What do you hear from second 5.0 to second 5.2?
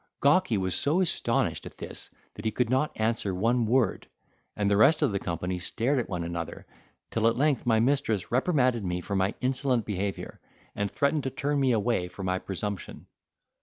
of the